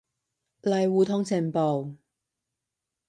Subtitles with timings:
[0.63, 1.93] 嚟互通情報